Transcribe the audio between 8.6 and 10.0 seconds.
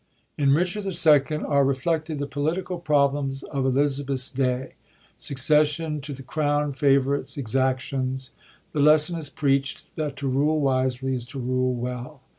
The lesson is preacht,